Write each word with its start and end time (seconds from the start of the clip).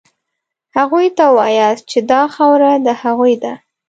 هغوی 0.77 1.07
ته 1.17 1.23
ووایاست 1.31 1.83
چې 1.91 1.99
دا 2.11 2.21
خاوره 2.35 2.71
د 2.85 2.87
هغوی 3.01 3.33
ده. 3.43 3.53